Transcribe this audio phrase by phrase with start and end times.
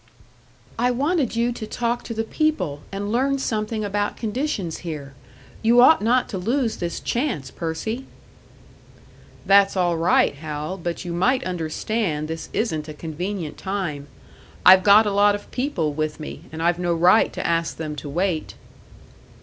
[0.79, 5.13] "I wanted you to talk to the people and learn something about conditions here.
[5.61, 8.07] You ought not to lose this chance, Percy!"
[9.45, 14.07] "That's all right, Hal, but you might understand this isn't a convenient time.
[14.65, 17.95] I've got a lot of people with me, and I've no right to ask them
[17.97, 18.55] to wait."